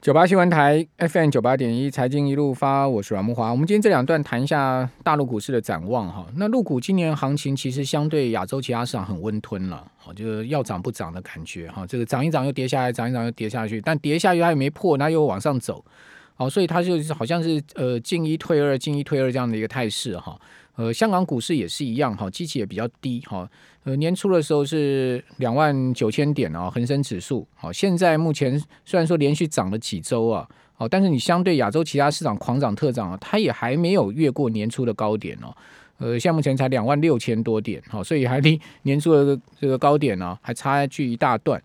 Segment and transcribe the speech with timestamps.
[0.00, 3.50] 九八新闻台 FM 九八点一财经一路发，我是阮木华。
[3.50, 6.26] 我们今天这两段谈一下大陆股市的展望哈。
[6.36, 11.86] 那陆股今年行情其实相对亚洲其他市场很温吞了，好，就是要涨不涨的感觉哈。
[11.86, 15.84] 这个涨一涨又跌下来，涨一涨又跌下去，但跌下去它也没破，那又往上走，
[16.34, 20.40] 好，所以它就是好像是呃进一退二，进一退二这样的一个态势哈。
[20.76, 23.46] 呃，香港股市也是一样哈，基期也比较低哈。
[23.84, 27.46] 呃，年初的时候是两万九千点啊，恒生指数。
[27.54, 35.56] 好，现在目前虽然说连续涨了几周啊，好，但是你相对亚洲其他市场狂涨特涨啊，它也还没有越过年初的高点哦。
[35.96, 41.62] 呃，现在目前才两万六千多点，好，所以还离年初的这个高点呢，还差距一大段。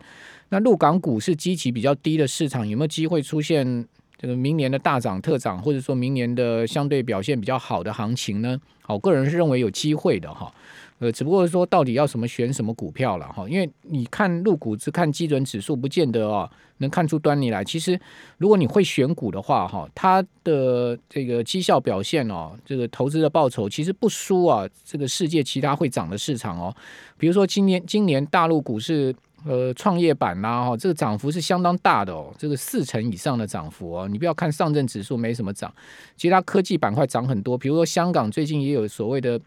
[0.50, 3.86] 那陆港股是基期比较低的市场，有没有机会出现？
[4.18, 8.58] 这个明年的大涨特涨，或者说明年的相对表现比较好的行情呢？
[8.82, 10.52] 好，个人是认为有机会的哈。
[11.00, 17.64] 呃，只不过说到底要什么选什么股票了哈，因为你看入股只看基准指数，不见得哦能看出端倪来。
[17.64, 18.00] 其实
[18.38, 26.76] 如果你会选股的话哈，它的这个绩效表现哦，这个投资的报酬其实不输啊这个世界其他会涨的市场哦。
[27.18, 29.16] 比如说今年今年大陆股市。
[29.48, 34.08] 呃，创业板啦，哈，这个涨幅是相当大的哦，这个四成以上的涨幅哦。
[34.08, 35.72] 你不要看上证指数没什么涨，
[36.18, 37.56] 其他科技板块涨很多。
[37.56, 39.40] 比如说香港最近也有所谓的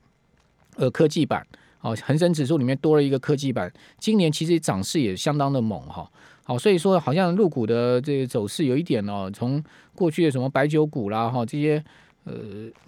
[0.79, 1.45] 呃科技板，
[1.83, 6.09] 哦，恒生指数里面多了一个科技板，今年其实涨势也相当的猛哈。
[6.45, 9.63] 好，所以说好像入股的这个走势有一点哦，从
[9.95, 11.85] 过去的什么白酒股啦，哈，这些
[12.25, 12.33] 呃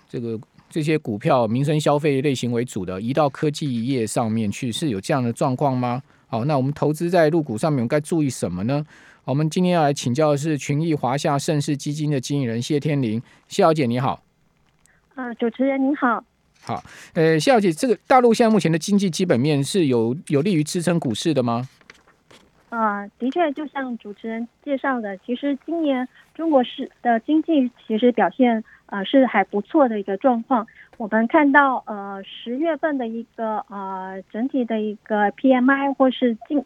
[0.08, 6.00] 这个这些股票民生消费类型为主的，移到科技业上面去，是有这样的状况吗？
[6.28, 8.86] 好，那我们投资在入股上面，我们该注意什么呢？
[9.25, 14.22] 我们今天要来请教的是群益华夏盛世基金的经理人谢天林，谢小姐你好。
[15.16, 16.25] 啊，主持人您好。
[16.62, 16.83] 好，
[17.14, 21.69] 呃，谢小姐，这个大陆现在目前的经济基本面是有有利于支撑股市的吗？
[22.69, 30.66] 啊，的确，就像主持人介绍的，其实今年中国市的经济其实表现啊是还不错的一个状况。
[30.97, 36.65] 我们看到，呃，十月份的一个呃整体的一个 PMI 或是今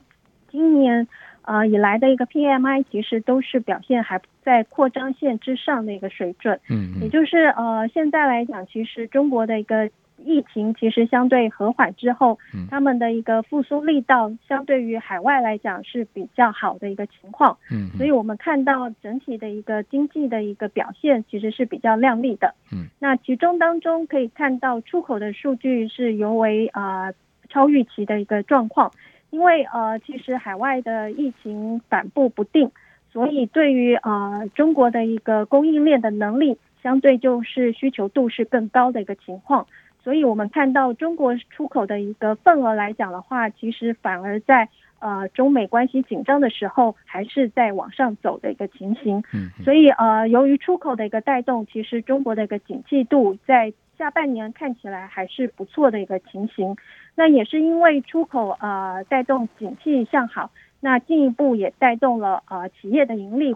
[0.50, 1.09] 今年
[1.44, 6.60] 呃以来的一个 PMI，其实都是表现还在扩张线之上的一个水准。
[6.69, 9.88] 嗯，也就是呃现在来讲，其实中国的一个。
[10.25, 12.38] 疫情其实相对和缓之后，
[12.71, 17.59] 他们的一个复苏力道相对于海外来讲是比较好的一个情况。
[17.71, 22.54] 嗯，所以我们看到整体的一个经济的一个表现其实是比较亮丽的。
[22.72, 27.12] 嗯，那其中当中可以看到出口的数据是尤为啊
[27.50, 28.93] 超预期的一个状况，
[29.34, 32.71] 因为呃其实海外的疫情反复不定，
[33.12, 39.67] 所以对于呃中国的一个供应链的能力相对就是需求度是更高的一个情况。
[40.05, 44.69] 所以，我们看到中国出口的一个份额来讲的话，其实反而在
[45.00, 49.25] 呃中美关系紧张的时候，还是在往上走的一个情形。
[49.33, 56.77] 嗯，所以呃，由于出口的一个带动，其实中国的一个景气度在下半年看起来还是不错的一个情形。
[57.14, 63.54] 那也是因为出口呃带动景气向好，那进一步也带动了呃企业的盈利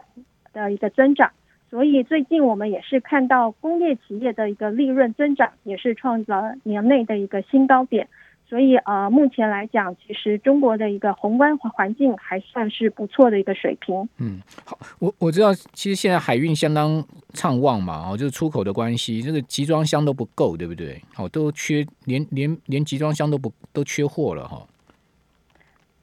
[0.53, 1.33] 的一个增长。
[1.71, 8.09] 所以最近我们也是看到工业企业的一个利润增长，也是创造了年内的一个新高点。
[8.49, 14.09] 所以呃，目前来讲，其实中国的一个宏观环境还算是不错的一个水平。
[14.19, 17.05] 嗯，好，我我知道，其实现在海运相当
[17.35, 21.01] 畅旺嘛，哦，就是出口的关系，这个集装箱都不够，对不对？
[21.19, 24.67] 哦，都缺，连连连集装箱都不都缺货了哈。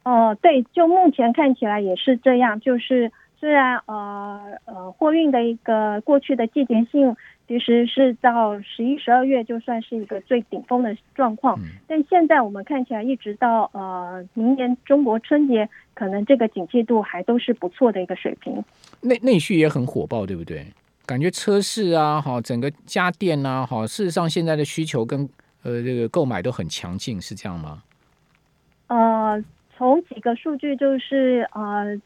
[0.03, 3.11] 哦，对，就目前看起来也是这样，就是。
[3.37, 7.15] 虽然呃呃货运的一个过去的季节性
[7.47, 18.63] 其实是到十一十二月就算是一个最顶峰的状况，但现在我们看起来一直到呃明年中国春节，可能这个景气度还都是不错的一个水平。
[19.01, 20.65] 内内需也很火爆，对不对？
[21.05, 25.29] 感觉车市啊，哈，整个家电啊，哈，事实上现在的需求跟
[25.63, 27.83] 呃这个购买都很强劲，是这样吗？
[28.87, 29.43] 呃，
[29.77, 32.01] 从几个数据就是呃。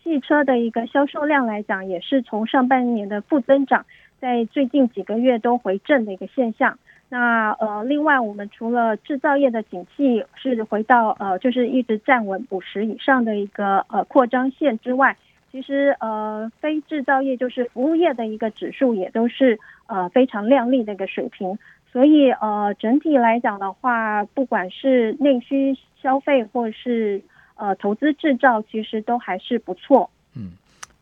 [0.00, 3.84] 汽车的一个销售量来讲，也是从上半年的负增长，
[4.20, 6.78] 在最近几个月都回正的一个现象。
[7.08, 15.16] 那呃，另外我们除了制造业的景气是回到呃，就是一直站稳五十以上的一个呃扩张线之外，
[15.50, 21.58] 其实呃非制造业就是服务业的一个指数也都是呃非常亮丽的一个水平。
[21.90, 27.22] 所以呃整体来讲的话，不管是内需消费或是
[27.56, 30.10] 呃，投资制造其实都还是不错。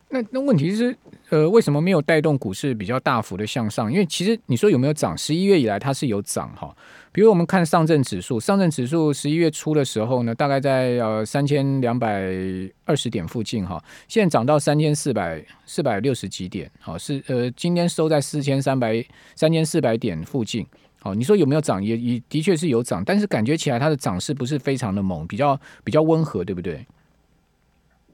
[0.09, 0.95] 那那问题是，
[1.29, 3.91] 呃，为什么没有带动股市比较大幅的向上？
[3.91, 5.17] 因为其实你说有没有涨？
[5.17, 6.73] 十一月以来它是有涨哈。
[7.11, 12.31] 比如我们看上证指数，上证指数十一月初的时候呢，大概在呃三千两百
[12.85, 19.03] 二十点附近哈，现在涨到三千四百四百六十几点，好是呃今天收在四千三百
[19.35, 20.65] 三千四百点附近。
[20.99, 21.83] 好，你说有没有涨？
[21.83, 26.85] 也也的确是有涨，但是感觉起来它的涨势不是非常的猛，比较比较温和，对不对？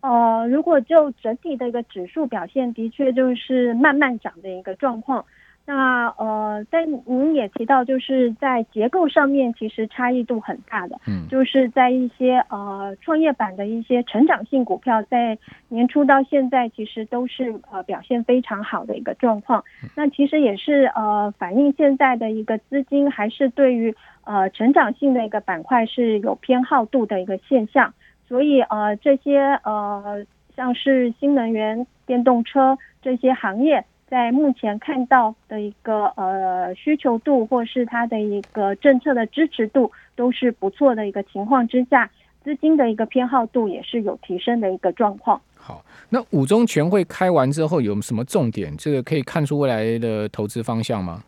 [0.04, 5.24] 呃，如果就整体的一个指数表现，的确就是慢慢涨的一个状况。
[5.66, 15.38] 那呃，但您也提到，就是在结构上面其实差异度很大的，嗯，就是在一些呃创业板的一些成长性股票，在
[15.70, 19.64] 年初到现在其实都是呃表现非常好的一个状况。
[19.96, 23.96] 那其实也是呃反映现在的一个资金还是对于
[24.26, 27.94] 呃成长性的一个板块是有偏好度的一个现象。
[28.34, 30.26] 所以呃，这些呃，
[30.56, 42.10] 像是新能源、电动车这些行业，在目前看到的一个呃需求度，或是它的一个政策的支持度，都是不错的一个情况之下，
[42.44, 45.40] 资金的一个偏好度也是有提升的一个状况。
[45.56, 48.76] 好，那五中全会开完之后有什么重点？
[48.76, 51.24] 这个可以看出未来的投资方向吗？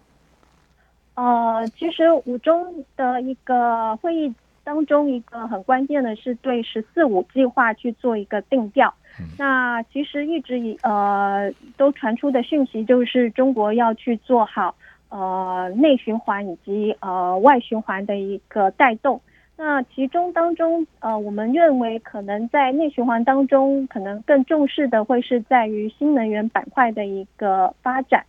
[1.14, 4.34] 呃，其实五中的一个会议。
[4.66, 8.94] 当中一个很关键的是对“十四五”计划去做一个定调。
[9.38, 14.76] 那其实一直以呃都传出的讯息就是中国要去做好
[15.08, 19.22] 呃内循环以及呃外循环的一个带动。
[19.56, 28.26] 那其中当中呃我们认为可能在内循环当中，可能更重视的会是在于新能源板块的一个发展。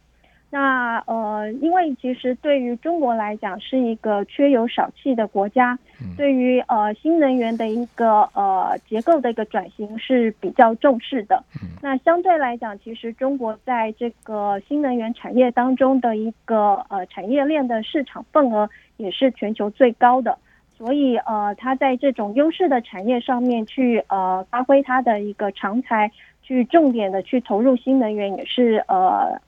[0.48, 5.76] 那呃，因为其实对于中国来讲是一个缺油少气的国家，
[6.16, 11.42] 对于呃新能源的一个呃结构的一个转型是比较重视的。
[11.82, 20.38] 那相对来讲，其实中国在这个新能源产业当中的一个呃产业链的市场份额也是全球最高的，
[20.78, 26.10] 所以呃它在这种优势的产业上面去呃发挥它的一个长才，
[26.40, 29.38] 去重点的去投入新能源也是呃。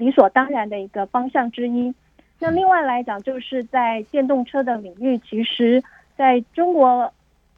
[0.00, 1.94] 理所当然的一个方向之一。
[2.40, 5.82] 那另外来讲，就是在电动车的领域，其实
[6.16, 7.12] 在中国，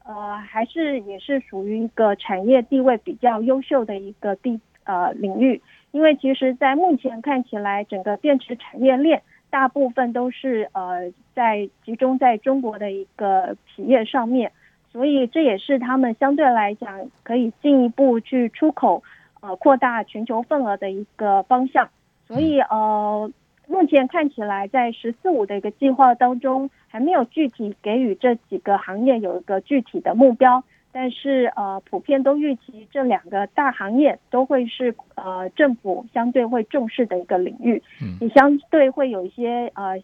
[0.05, 5.63] 呃，还是也是属于一个产业地位比较优秀的一个地呃领域。
[5.93, 14.51] 因为其实，在目前看起来，整个电池产业链大部分都是呃在集中在中国的一个企业上面，
[14.91, 19.05] 所以这也是他们相对来讲可以进一步去出口
[19.43, 21.89] 呃扩大全球份额的一个方向。
[22.27, 23.31] 所以呃，
[23.67, 30.63] 目前看起来在“十四五”的一个计划当中，还没有具体给予这几个行业有一个具体的目标。
[30.95, 37.83] 但是呃，普遍都预期这两个大行业都会是呃政府相对会重视的一个领域，
[38.21, 39.99] 也相对会有一些呃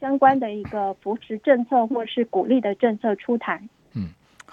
[0.00, 3.60] 相关的一个扶持政策或是鼓励的政策出台。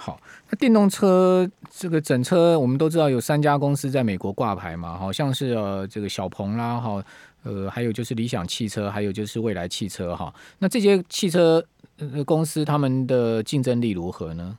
[0.01, 0.17] 好，
[0.49, 7.03] 那电动车这个整车，我们都知道有三家公司在美国挂牌嘛，好像是呃这个小鹏啦，哈，
[7.43, 10.33] 呃还有就是理想汽车，还有就是未来汽车哈。
[10.59, 11.61] 那这些汽车
[12.25, 14.57] 公司他们的竞争力如何呢？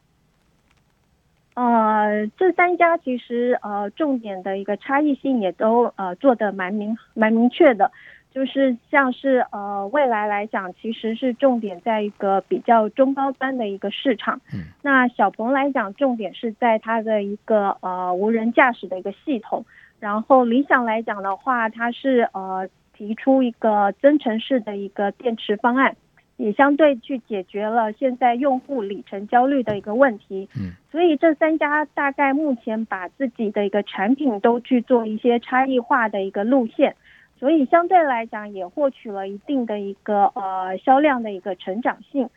[1.55, 7.91] 呃，这三家其实呃重点的一个差异性也都呃做的蛮明蛮明确的。
[8.33, 14.41] 就是像是呃未来来讲，其实是重点在一个比较中高端的一个市场。
[14.55, 19.65] 嗯，那小鹏来讲，重点是在它的一个呃无人驾驶的一个系统。
[19.99, 25.97] 然后理想来讲的话，它是呃提出一个增程式的一个电池方案，
[26.37, 30.49] 也相对去解决了现在用户里程焦虑的一个问题。
[30.57, 36.95] 嗯，所以这三家大概目前把自己的一个产品都去做一些差异化的一个路线。
[37.41, 42.29] 所以相对来讲，也获取了一定的一个呃销量的一个成长性。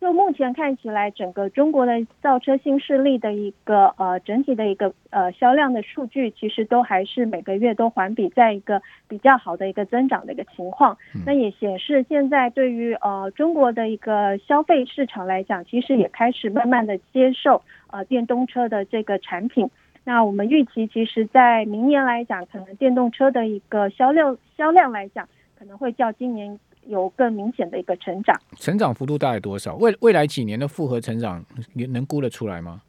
[0.00, 10.96] 就目前看起来，整个中国的造车新势力的一个呃整体的一个呃销量的数据，其实都还是每个月都环比在一个比较好的一个增长的一个情况。
[11.26, 19.68] 那也显示现在对于呃中国的一个消费市场来讲，其实也开始慢慢的接受呃电动车的这个产品。
[20.08, 28.34] 那我们预期，其实，在明年来讲，可能电动车的一个销量销量来讲，可能会较今年有更明显的一个成长。
[28.56, 29.76] 成长幅度大概多少？
[29.76, 32.80] 未未来几年的复合成长，你能估得出来吗？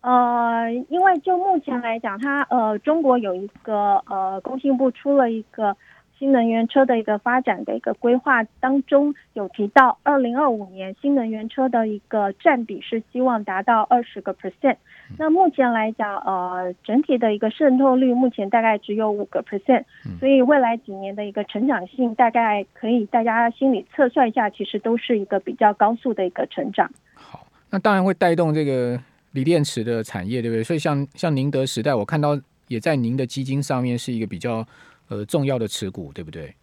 [0.00, 5.76] 呃，因为就目前来讲，它呃，中国有一个呃，工信部出了一个。
[6.24, 14.76] 新能源车的一个发展的一个规划当中，有提到二零二五年新能源车的一个占比是希望达到二十个 percent。
[15.18, 19.84] 那目前来讲，呃，整体的一个渗透率目前大概只有五个 percent，
[20.18, 26.90] 所以未来几年的一个成长性大概可以大家心里测算一下，其实都是一个比较高速的一个成长。
[27.12, 28.98] 好，那当然会带动这个
[29.32, 30.64] 锂电池的产业，对不对？
[30.64, 34.66] 所以像像宁德时代，我看到也在您的基金上面是一个比较。
[35.08, 36.54] 呃，重要的持股对不对？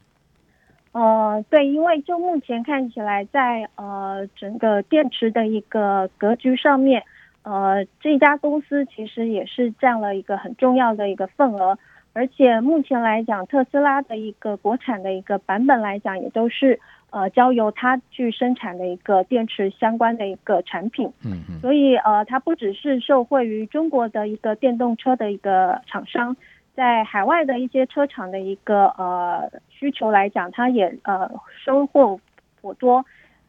[0.94, 7.02] 呃，对，因为就目前看起来，在呃整个电池的一个格局上面，
[7.44, 11.80] 呃，这家公司其实也是占了一个很重要的一个份额，
[12.12, 16.78] 而且目前来讲，特斯拉的一个国产的一个版本来讲，也都是
[17.12, 21.10] 呃交由它去生产的一个电池相关的一个产品。
[21.24, 21.60] 嗯嗯。
[21.62, 26.36] 所以呃，它不只是受惠于中国的一个电动车的一个厂商。
[26.74, 31.30] 在海外的一些车厂的一个呃需求来讲，它也呃
[31.64, 32.20] 收获
[32.62, 33.06] 颇多，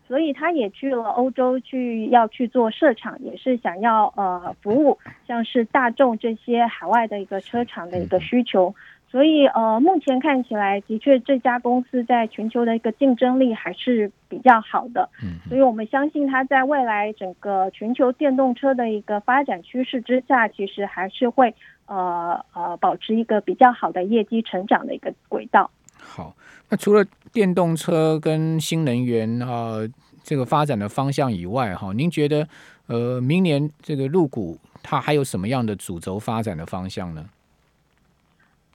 [0.08, 8.74] 所以它也去了欧洲去要去做设厂，也是想要呃服务像是大众这些海外的一个车厂的一个需求。
[9.08, 15.08] 所以呃目前看起来的确这家公司在全球的一个竞争力还是比较好的。
[15.22, 21.54] 嗯，所以我们相信它在未来整个全球电动车的一个发展趋势之下，其实还是会。
[21.86, 25.70] 呃呃，保持一个比较好的业绩成长的一个轨道。
[25.98, 26.34] 好，
[26.68, 29.76] 那除了电动车跟新能源啊
[30.22, 32.48] 这个发展的方向以外，哈，您觉得
[32.86, 37.28] 呃明年这个入股它还有什么样的主轴发展的方向呢？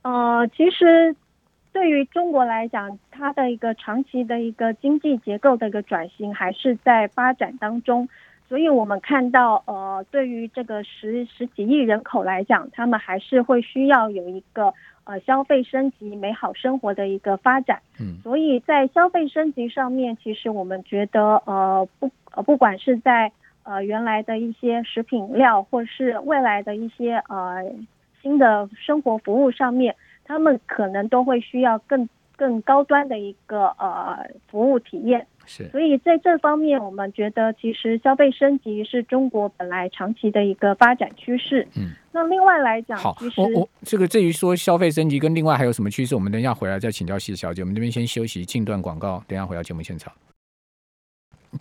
[0.03, 1.15] 呃，其实
[1.73, 8.07] 对于中国来讲，它的一个长期的一个经济结构的一个转型还是在发展当中。
[8.47, 14.73] 所以我们看到，呃，对于这个十十几亿人口来讲，他们还是会需要有一个
[15.03, 17.81] 呃消费升级、美好生活的一个发展。
[17.99, 23.29] 嗯，所以在消费升级上面，其实我们觉得，呃，不呃，不管是在
[23.63, 27.65] 呃原来的一些食品料，或是未来的一些呃
[28.21, 35.27] 新的生活服务上面，他们可能都会需要更更高端的一个呃服务体验。
[35.47, 41.67] 是，所以在这方面，我们觉得其实消费升级是中国本来长期的一个发展趋势。
[41.75, 47.61] 嗯，那另外来讲，好，我我这个至于说消费升级跟另外还有什么趋势，我们等一下回来再请教谢小姐。
[47.61, 50.13] 我们这边先休息，进段广告，等下回到节目现场。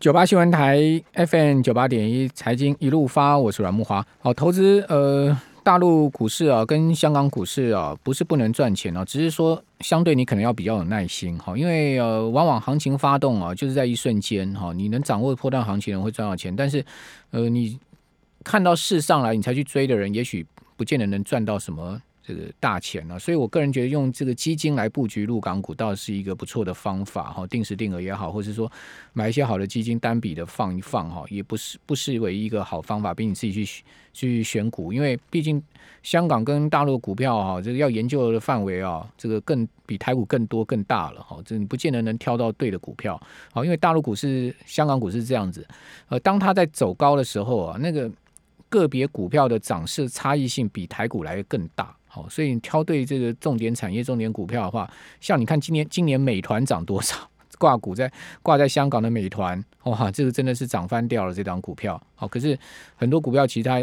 [0.00, 0.78] 九八新闻台
[1.14, 4.04] FM 九八点一财经一路发，我是阮木华。
[4.18, 5.40] 好，投资呃。
[5.66, 16.84] 大陆股市啊，跟香港股市啊，不是不能赚钱啊，只是说相对你可能要比较有耐心哈，因为呃，往往行情发动啊，就是在一瞬间哈，你能掌握破断行情人会赚到钱，但是
[17.32, 17.80] 呃，你
[18.44, 20.46] 看到市上来你才去追的人，也许
[20.76, 22.00] 不见得能赚到什么。
[22.26, 27.46] 这个大钱呢，所以我个人觉得用这个基金来布局入港股，倒是一个不错的方法哈。
[27.46, 28.70] 定时定额也好，或者说
[29.12, 35.62] 买一些好的基金单笔的放一放哈，也不是不失为一个好方法，比你自己去去选股，因为毕竟
[36.02, 41.38] 香港跟大陆股票哈，这个要研究的范围啊，这个更比台股更多更大了哈。
[41.44, 43.20] 这你不见得能挑到对的股票
[43.52, 45.64] 好，因为大陆股市、香港股市这样子，
[46.08, 48.10] 呃，当它在走高的时候啊，那个
[48.68, 51.94] 个别股票的涨势差异性比台股来的更大。
[52.16, 57.14] 哦，所以你挑对这个重点产业、重点股票的话，像你看今年今年美团涨多少？
[57.58, 61.98] 挂股在挂在香港的美团，哇，这个真的是涨翻掉了这张股票。
[62.14, 62.58] 好，可是
[62.96, 63.82] 很多股票其他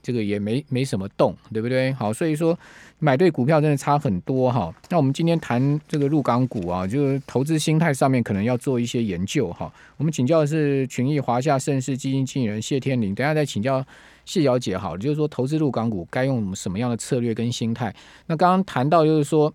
[0.00, 1.92] 这个也没没什么动，对不对？
[1.94, 2.56] 好，所以说
[3.00, 4.72] 买对股票真的差很多哈。
[4.88, 9.68] 那我们今天谈这个入港股啊，就是投资心态上面可能要做一些研究哈。
[9.96, 13.84] 我们请教的是群益华夏盛世基金经理人谢天林，等下再请教。
[14.28, 17.94] 谢小姐，好，就是说投资入港股该用什么样的策略跟心态？
[18.26, 19.50] 那刚刚谈到就是说，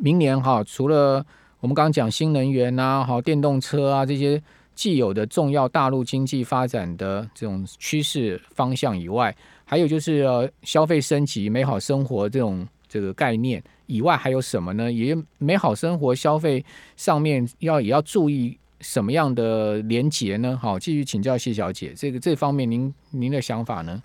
[0.00, 1.24] 明年哈，除了
[1.60, 4.42] 我们刚刚讲新能源啊、好电动车啊这些
[4.74, 9.32] 既有的重要大陆经济发展的这种趋势方向以外，
[9.64, 14.90] 还有就是呃消费升级、美好生活这种这个概念以外，还有什么呢？
[14.90, 16.64] 也美好生活消费
[16.96, 18.58] 上面要也要注意。
[18.80, 20.58] 什么样的连结呢？
[20.60, 24.02] 好，继续请教谢小姐，这个这方面您您的想法呢？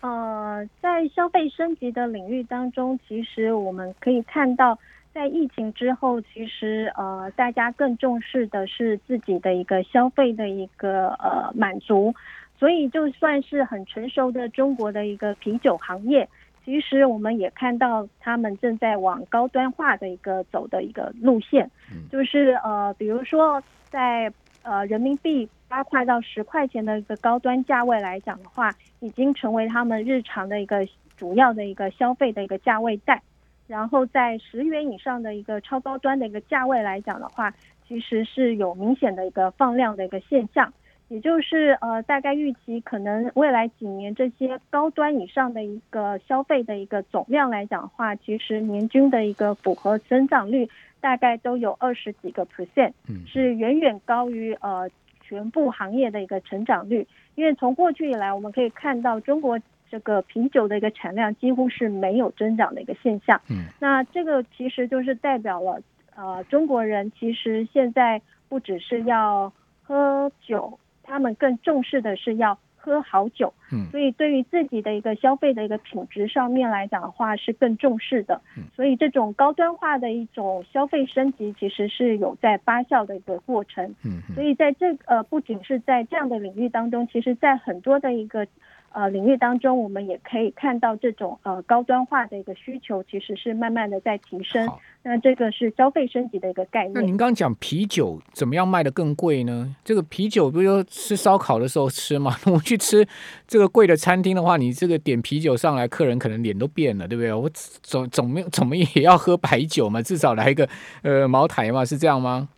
[0.00, 4.78] 呃，在消费升级的领域当中，其实我们可以看到，
[5.12, 12.14] 在疫情之后，其实呃，大家更重视的是自己的一个消费的一个呃满足，
[12.58, 16.26] 所以就算是很成熟的中国的一个啤酒行业。
[16.64, 21.68] 其实我们也看到，他们正在往高端化的一个走的一个路线，
[22.10, 30.86] 就是呃，比如说在呃人民币八块到十块钱的一个高端价位来讲的话，已经成为他们日常的一个
[31.16, 33.20] 主要的一个消费的一个价位带。
[33.66, 37.54] 然后在十元以上的一个超高端的一个价位来讲的话，
[37.86, 40.72] 其实是有明显的一个放量的一个现象。
[41.10, 50.68] 也就是呃，大概预期可能未来几年这些高端以上的一个消费的一个总量来讲的话，其实年均的一个复合增长率
[51.00, 52.92] 大概都有二十几个 percent，
[53.26, 54.88] 是远远高于呃
[55.20, 57.04] 全部行业的一个成长率。
[57.34, 59.58] 因为从过去以来，我们可以看到中国
[59.90, 63.40] 这个啤酒的一个产量几乎是没有增长的一个现象。
[63.50, 65.82] 嗯，那这个其实就是代表了
[66.14, 69.52] 呃中国人其实现在不只是要
[69.82, 70.78] 喝酒。
[71.10, 88.46] 他们更重视的是要喝好酒，嗯，所以对于自己的一个消费的一个品质上面来讲的话是更重视的，嗯，所以这种高端化的一种消费升级其实是有在发酵的一个过程，嗯，所以在这呃不仅是在这样的领域当中，其实在很多的一个。
[88.92, 94.68] 呃，领域当中，我们也可以看到这种呃高端化的一个需求，其实是慢慢的在提升。
[95.02, 96.92] 那这个是消费升级的一个概念。
[96.94, 99.74] 那您刚刚讲啤酒怎么样卖的更贵呢？
[99.84, 102.34] 这个啤酒不就吃烧烤的时候吃吗？
[102.52, 103.06] 我去吃
[103.46, 107.32] 这个贵的餐厅的话，你这个点啤酒上来，客人可能脸都变了，对不对？
[107.32, 107.48] 我
[107.82, 110.68] 总总没怎么也要喝白酒嘛，至少来一个
[111.02, 112.48] 呃茅台嘛，是这样吗？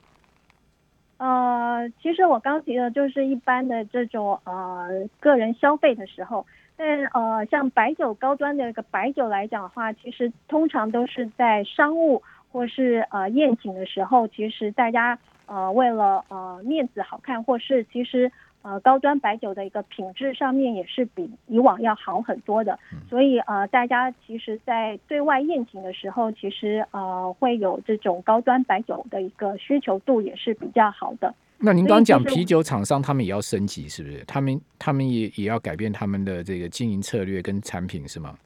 [1.22, 4.88] 呃，其实我刚提的就是一般的这种呃
[5.20, 6.44] 个人消费的时候，
[6.76, 18.32] 但呃像白酒高端的一个白酒来讲的话，其实通常都是在商务或是呃宴请的时候，其实大家呃为了呃面子好看，或是其实。
[18.62, 22.78] 呃，高端白酒的一个品质上面也是比以往要好很多的，
[23.10, 31.34] 所以呃，大家其实，在对外宴请的时候，其实呃会有这种高端白酒的一个需求度也是比较好的。
[31.58, 34.24] 那您刚刚讲啤酒厂商他们也要升级，是不是？
[34.24, 38.36] 他们他们也也要改变他们的这个经营策略跟产品，是吗？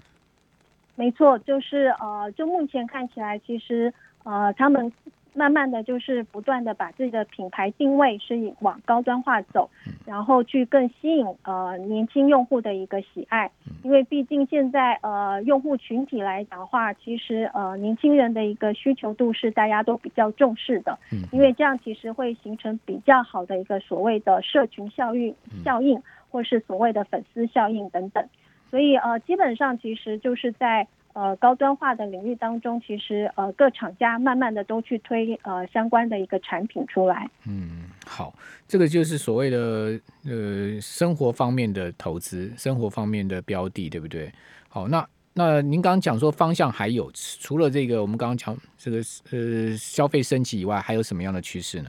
[0.94, 3.92] 没错，就是呃，就目前看起来，其实
[4.24, 4.90] 呃，他们。
[5.36, 9.68] 慢慢的就是不断的把自己的品牌定位是往高端化走，
[10.06, 13.50] 然后去更吸引呃年轻用户的一个喜爱，
[13.82, 20.98] 因为毕竟现在呃用户群体来讲的话，其实呃年轻人的一个需求度是大家都比较重视的，
[21.30, 28.26] 因为这样其实会形成比较好的一个所谓的社群效应效应，或是所谓的粉丝效应等等，
[28.70, 30.88] 所以呃基本上其实就是在。
[31.16, 37.26] 呃，高端化的领域当中，其实呃，各厂家慢慢的都去推呃相关的一个产品出来。
[37.46, 38.34] 嗯，好，
[38.68, 44.30] 这个就是所谓的呃生活方面的投资，生活方面的标的，对不对？
[44.68, 48.98] 好，那那您刚刚讲说方向还有除了这个，我们刚刚讲这个
[49.30, 51.88] 呃消费升级以外，还有什么样的趋势呢？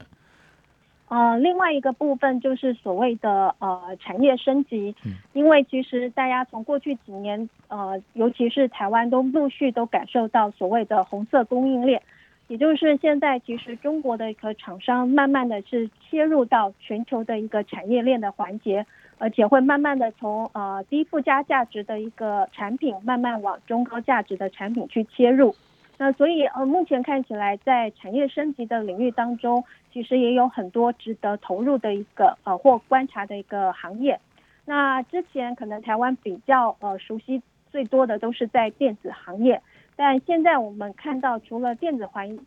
[1.08, 4.94] 呃，另外一个部分就是所谓的呃产业升级，
[5.32, 12.02] 因为其实大家从过去几年呃，尤其是台湾都陆续都感受到所谓的红色供应链，
[12.48, 18.84] 也就是现在其实中国的一个厂商慢慢的是切入到全球的一个产业链的环节，
[19.16, 25.54] 而且会慢慢的从呃低附加价值的一个产品慢慢往中高价值的产品去切入。
[26.00, 34.20] 那所以呃，目前看起来在产业升级的领域当中，其实也有很多值得投入的一个呃或观察的一个行业。
[34.64, 39.60] 那之前可能台湾比较呃熟悉最多的都是在电子行业，
[39.96, 42.38] 但现在我们看到除了电子环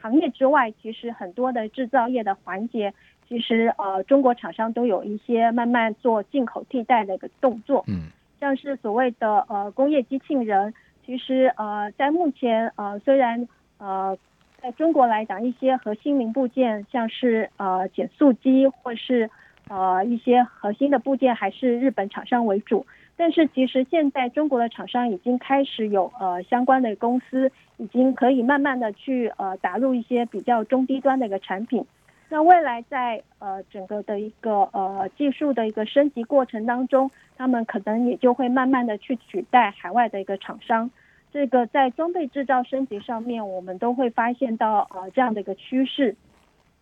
[0.00, 2.92] 行业之外，其实很多的制造业的环节，
[3.28, 10.74] 其实呃中国厂商都有一些慢慢做进口替代的一个动作，嗯，像是所谓的呃工业机器人。
[11.06, 13.46] 其实呃，在目前呃，虽然
[13.78, 14.18] 呃，
[14.60, 19.30] 在中国来讲，一些核心零部件，像是呃减速机或是
[19.68, 22.84] 呃一些核心的部件，还是日本厂商为主。
[23.16, 31.86] 但是其实现在中国的厂商已经开始有呃相关的公司，已经可以慢慢的去呃打入一些比较中低端的一个产品。
[32.28, 40.90] 那未来在呃整个的一个呃技术的一个升级过程当中，他们可能也就会慢慢的去取代海外的一个厂商。
[41.32, 46.16] 这个在装备制造升级上面，我们都会发现到呃这样的一个趋势。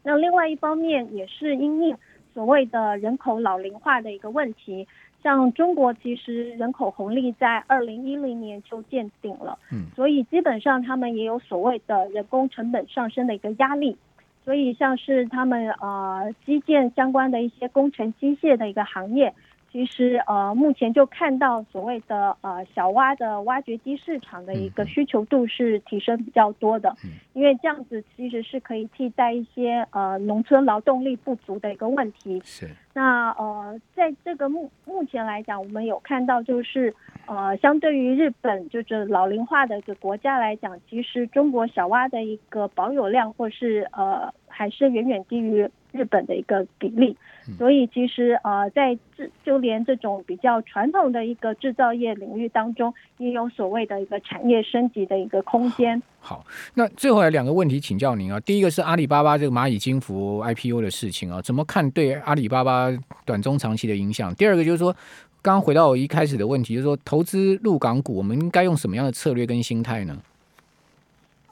[0.02, 1.96] 那另外一方面也是因应
[2.32, 4.86] 所谓的人口老龄化的一个问题，
[5.22, 13.96] 像中国其实人口红利在二零一零年就见顶了，嗯，所以基本上他们也有所谓的人工成本上升的一个压力。
[14.44, 19.32] 所以，像是他们呃基建相关的一些工程机械的一个行业，
[19.74, 26.94] 其实呃目前就看到所谓的呃小挖的挖掘机市场的一个需求度是提升比较多的，
[27.32, 32.40] 因为这样子其实是可以替代一些呃农村劳动力不足的一个问题。
[32.44, 32.70] 是。
[32.92, 36.94] 那呃在这个目目前来讲，我们有看到就是
[37.26, 45.68] 呃相对于日本就是老龄化的一个国家来讲，其实中国小挖的一个保有量或是呃还是远远低于。
[45.94, 47.16] 日本的一个比例，
[47.56, 56.02] 所以其实呃，在这就连这种比较传统的一个制造业领域当中，也有所谓的一个产业升级的一个空间。
[56.18, 58.40] 好，那最后有两个问题请教您啊。
[58.40, 62.90] 第一个是阿里巴巴这个蚂蚁金服 IPO 的事情啊，怎么看对阿里巴巴
[63.24, 64.34] 短中长期的影响？
[64.34, 64.92] 第二个就是说，
[65.40, 70.18] 刚刚回到我一开始的问题，就是说投资入港股，我们应该用什么样的策略跟心态呢？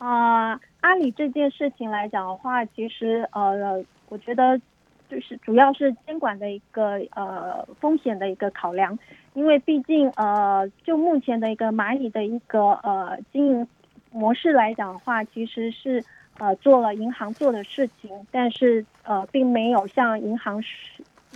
[0.04, 3.84] 啊，阿里这件事情来讲的话，其实呃。
[4.08, 4.60] 我觉得
[5.08, 8.98] 就是主要是监管的一个呃风险的一个考量，
[9.32, 13.66] 因为毕竟呃就目前的一个蚂蚁的一个呃经营
[14.10, 16.04] 模式来讲的话，其实是
[16.36, 20.62] 呃做了银行做的事情，但是呃并没有像银行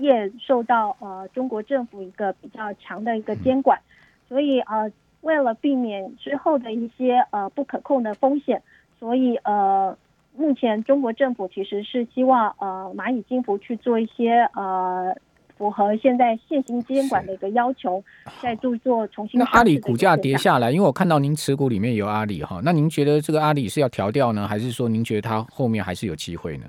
[0.00, 3.80] 业受到呃中国政府一个比较强的一个监管，
[4.28, 8.62] 所以呃为了避免之后的一些呃不可控的风险，
[8.98, 9.96] 所以呃。
[10.38, 15.16] 目前中国政府其实是希望呃蚂蚁金服去做一些呃
[15.56, 18.04] 符合现在现行监管的一个要求，
[18.42, 19.40] 再做做重新。
[19.40, 26.66] 那阿里股价跌下来，因为我看到您持股里面有阿里哈，那您觉得这个阿里是要调掉呢，还是说您觉得它后面还是有机会呢？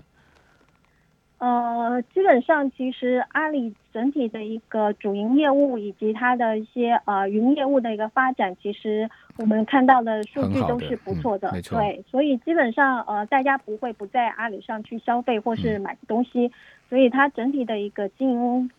[1.40, 16.52] 呃，基本上其实阿里整体的一个主营业务以及它的一些呃云业务的一个发展，其实我们看到的数据都是不错的，对，所以基本上呃大家不会不在阿里上去消费或是买东西，
[16.90, 18.72] 所以它整体的一个经营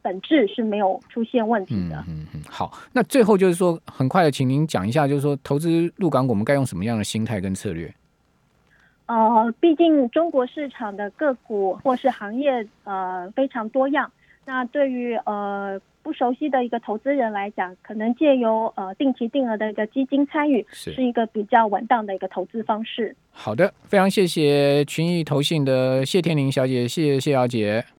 [0.00, 1.96] 本质是没有出现问题的。
[2.06, 7.92] 嗯嗯，好，那最后就是说，很快的，请您讲一下，就是说投资入港，我们该用什么样的心态跟策略？
[9.06, 14.10] 呃，毕竟中国市场的个股或是行业呃非常多样，
[14.44, 23.14] 那对于呃不熟悉的一个投资人来讲，可能借由呃定期定额的一个基金参与，是一个比较稳当的一个投资方式。
[23.30, 27.84] 好的，非常谢谢群益投信的谢天玲小姐，谢谢谢小姐。